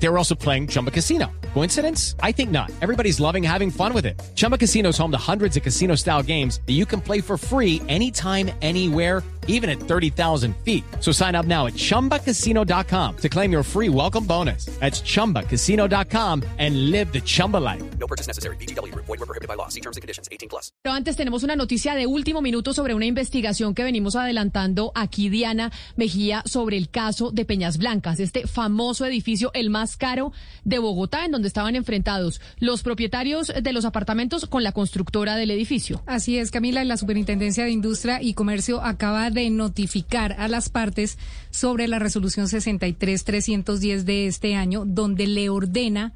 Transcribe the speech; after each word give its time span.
They 0.00 0.08
were 0.08 0.18
also 0.18 0.34
playing 0.34 0.68
Chumba 0.68 0.90
Casino. 0.90 1.30
Coincidence? 1.54 2.14
I 2.22 2.32
think 2.32 2.50
not. 2.50 2.70
Everybody's 2.80 3.20
loving 3.20 3.42
having 3.42 3.70
fun 3.70 3.92
with 3.92 4.06
it. 4.06 4.20
Chumba 4.34 4.56
Casino 4.56 4.90
is 4.90 4.98
home 4.98 5.10
to 5.10 5.18
hundreds 5.18 5.56
of 5.56 5.62
casino 5.62 5.96
style 5.96 6.22
games 6.22 6.60
that 6.66 6.74
you 6.74 6.86
can 6.86 7.00
play 7.00 7.20
for 7.20 7.36
free 7.36 7.82
anytime, 7.88 8.50
anywhere, 8.62 9.22
even 9.48 9.68
at 9.68 9.80
30,000 9.80 10.54
feet. 10.58 10.84
So 11.00 11.10
sign 11.10 11.34
up 11.34 11.46
now 11.46 11.66
at 11.66 11.72
chumbacasino.com 11.74 13.16
to 13.16 13.28
claim 13.28 13.50
your 13.50 13.62
free 13.62 13.88
welcome 13.88 14.24
bonus. 14.24 14.66
That's 14.78 15.00
chumbacasino.com 15.00 16.44
and 16.58 16.90
live 16.90 17.12
the 17.12 17.20
Chumba 17.20 17.56
life. 17.56 17.82
No 17.98 18.06
purchase 18.06 18.28
necessary. 18.28 18.56
BGW. 18.56 18.94
Void 18.94 19.08
were 19.08 19.26
prohibited 19.26 19.48
by 19.48 19.54
law. 19.54 19.68
See 19.68 19.80
terms 19.80 19.96
and 19.96 20.02
conditions. 20.02 20.28
18 20.30 20.48
plus. 20.48 20.70
Pero 20.82 20.94
antes 20.94 21.16
tenemos 21.16 21.42
una 21.42 21.56
noticia 21.56 21.94
de 21.94 22.06
último 22.06 22.42
minuto 22.42 22.72
sobre 22.72 22.94
una 22.94 23.06
investigación 23.06 23.74
que 23.74 23.82
venimos 23.82 24.16
adelantando 24.16 24.92
aquí, 24.94 25.30
Diana 25.30 25.72
Mejía, 25.96 26.42
sobre 26.44 26.76
el 26.76 26.90
caso 26.90 27.30
de 27.30 27.44
Peñas 27.46 27.78
Blancas, 27.78 28.20
este 28.20 28.46
famoso 28.46 29.06
edificio, 29.06 29.50
el 29.54 29.70
más 29.70 29.87
caro 29.96 30.32
de 30.64 30.78
Bogotá, 30.78 31.24
en 31.24 31.32
donde 31.32 31.48
estaban 31.48 31.76
enfrentados 31.76 32.40
los 32.58 32.82
propietarios 32.82 33.52
de 33.60 33.72
los 33.72 33.84
apartamentos 33.84 34.46
con 34.46 34.62
la 34.62 34.72
constructora 34.72 35.36
del 35.36 35.50
edificio. 35.50 36.02
Así 36.06 36.38
es, 36.38 36.50
Camila, 36.50 36.84
la 36.84 36.96
Superintendencia 36.96 37.64
de 37.64 37.70
Industria 37.70 38.22
y 38.22 38.34
Comercio 38.34 38.82
acaba 38.82 39.30
de 39.30 39.50
notificar 39.50 40.34
a 40.38 40.48
las 40.48 40.68
partes 40.68 41.18
sobre 41.50 41.88
la 41.88 41.98
resolución 41.98 42.46
63-310 42.46 44.02
de 44.02 44.26
este 44.26 44.54
año, 44.54 44.84
donde 44.86 45.26
le 45.26 45.48
ordena 45.48 46.14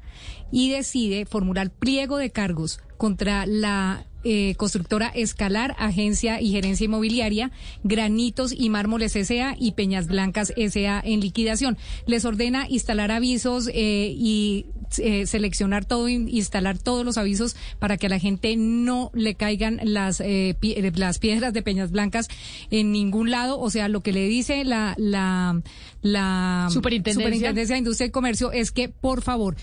y 0.51 0.69
decide 0.69 1.25
formular 1.25 1.71
pliego 1.71 2.17
de 2.17 2.31
cargos 2.31 2.79
contra 2.97 3.45
la 3.45 4.05
eh, 4.23 4.55
constructora 4.55 5.07
Escalar, 5.09 5.75
Agencia 5.77 6.41
y 6.41 6.51
Gerencia 6.51 6.85
Inmobiliaria, 6.85 7.51
Granitos 7.83 8.53
y 8.57 8.69
Mármoles 8.69 9.15
S.A. 9.15 9.55
y 9.59 9.73
Peñas 9.73 10.07
Blancas 10.07 10.53
S.A. 10.55 11.01
en 11.03 11.19
liquidación. 11.19 11.77
Les 12.07 12.25
ordena 12.25 12.67
instalar 12.69 13.11
avisos 13.11 13.69
eh, 13.73 14.13
y 14.17 14.65
eh, 14.99 15.25
seleccionar 15.25 15.85
todo, 15.85 16.07
instalar 16.09 16.77
todos 16.77 17.03
los 17.05 17.17
avisos 17.17 17.55
para 17.79 17.97
que 17.97 18.05
a 18.05 18.09
la 18.09 18.19
gente 18.19 18.55
no 18.55 19.09
le 19.13 19.35
caigan 19.35 19.79
las, 19.83 20.19
eh, 20.21 20.55
pi- 20.59 20.73
eh, 20.73 20.91
las 20.95 21.19
piedras 21.19 21.51
de 21.53 21.61
Peñas 21.63 21.91
Blancas 21.91 22.27
en 22.71 22.91
ningún 22.91 23.31
lado. 23.31 23.59
O 23.59 23.69
sea, 23.69 23.87
lo 23.87 24.01
que 24.01 24.13
le 24.13 24.27
dice 24.27 24.63
la, 24.63 24.93
la, 24.97 25.61
la 26.01 26.67
Superintendencia. 26.71 27.23
Superintendencia 27.23 27.75
de 27.75 27.79
Industria 27.79 28.07
y 28.07 28.11
Comercio 28.11 28.51
es 28.51 28.71
que, 28.71 28.89
por 28.89 29.21
favor, 29.21 29.55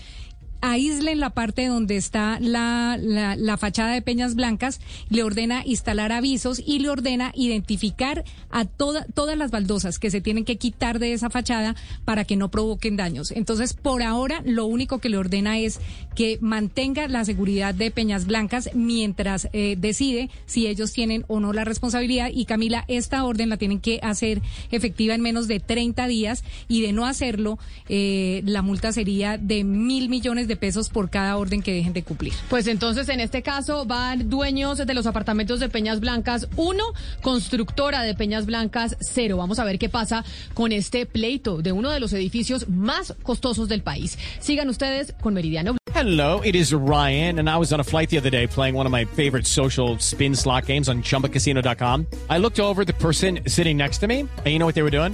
aíslen 0.61 1.19
la 1.19 1.31
parte 1.31 1.67
donde 1.67 1.97
está 1.97 2.39
la, 2.39 2.97
la, 2.99 3.57
fachada 3.57 3.93
de 3.93 4.01
Peñas 4.01 4.35
Blancas, 4.35 4.79
le 5.09 5.23
ordena 5.23 5.63
instalar 5.65 6.11
avisos 6.11 6.61
y 6.65 6.79
le 6.79 6.89
ordena 6.89 7.31
identificar 7.35 8.23
a 8.49 8.65
toda, 8.65 9.05
todas 9.13 9.37
las 9.37 9.51
baldosas 9.51 9.99
que 9.99 10.11
se 10.11 10.21
tienen 10.21 10.45
que 10.45 10.57
quitar 10.57 10.99
de 10.99 11.13
esa 11.13 11.29
fachada 11.29 11.75
para 12.05 12.25
que 12.25 12.35
no 12.35 12.49
provoquen 12.49 12.97
daños. 12.97 13.31
Entonces, 13.31 13.73
por 13.73 14.03
ahora, 14.03 14.41
lo 14.45 14.65
único 14.65 14.99
que 14.99 15.09
le 15.09 15.17
ordena 15.17 15.59
es 15.59 15.79
que 16.15 16.37
mantenga 16.41 17.07
la 17.07 17.25
seguridad 17.25 17.73
de 17.73 17.91
Peñas 17.91 18.25
Blancas 18.25 18.69
mientras 18.73 19.49
eh, 19.53 19.75
decide 19.77 20.29
si 20.45 20.67
ellos 20.67 20.93
tienen 20.93 21.25
o 21.27 21.39
no 21.39 21.53
la 21.53 21.63
responsabilidad. 21.63 22.29
Y 22.33 22.45
Camila, 22.45 22.85
esta 22.87 23.23
orden 23.23 23.49
la 23.49 23.57
tienen 23.57 23.79
que 23.79 23.99
hacer 24.01 24.41
efectiva 24.71 25.15
en 25.15 25.21
menos 25.21 25.47
de 25.47 25.59
30 25.59 26.07
días 26.07 26.43
y 26.67 26.81
de 26.81 26.91
no 26.91 27.05
hacerlo, 27.05 27.59
eh, 27.89 28.41
la 28.45 28.61
multa 28.61 28.91
sería 28.91 29.37
de 29.37 29.63
mil 29.63 30.09
millones 30.09 30.47
de 30.47 30.50
pesos 30.55 30.89
por 30.89 31.09
cada 31.09 31.37
orden 31.37 31.61
que 31.61 31.73
dejen 31.73 31.93
de 31.93 32.03
cumplir. 32.03 32.33
Pues 32.49 32.67
entonces, 32.67 33.09
en 33.09 33.19
este 33.19 33.41
caso, 33.41 33.85
van 33.85 34.29
dueños 34.29 34.77
de 34.77 34.93
los 34.93 35.05
apartamentos 35.05 35.59
de 35.59 35.69
Peñas 35.69 35.99
Blancas, 35.99 36.47
uno, 36.55 36.83
constructora 37.21 38.03
de 38.03 38.15
Peñas 38.15 38.45
Blancas, 38.45 38.97
cero. 38.99 39.37
Vamos 39.37 39.59
a 39.59 39.63
ver 39.63 39.79
qué 39.79 39.89
pasa 39.89 40.23
con 40.53 40.71
este 40.71 41.05
pleito 41.05 41.61
de 41.61 41.71
uno 41.71 41.89
de 41.89 41.99
los 41.99 42.13
edificios 42.13 42.67
más 42.69 43.13
costosos 43.23 43.69
del 43.69 43.81
país. 43.81 44.17
Sigan 44.39 44.69
ustedes 44.69 45.13
con 45.21 45.33
Meridiano. 45.33 45.75
Hello, 45.93 46.41
it 46.41 46.55
is 46.55 46.73
Ryan, 46.73 47.39
and 47.39 47.49
I 47.49 47.57
was 47.57 47.73
on 47.73 47.79
a 47.79 47.83
flight 47.83 48.09
the 48.09 48.17
other 48.17 48.29
day 48.29 48.47
playing 48.47 48.75
one 48.75 48.85
of 48.85 48.91
my 48.91 49.05
favorite 49.05 49.45
social 49.45 49.99
spin 49.99 50.35
slot 50.35 50.65
games 50.65 50.87
on 50.89 51.03
chumbacasino.com. 51.03 52.07
I 52.29 52.37
looked 52.37 52.59
over 52.59 52.85
the 52.85 52.93
person 52.93 53.41
sitting 53.47 53.77
next 53.77 53.99
to 53.99 54.07
me, 54.07 54.21
and 54.21 54.47
you 54.47 54.57
know 54.57 54.65
what 54.65 54.73
they 54.75 54.83
were 54.83 54.89
doing? 54.89 55.13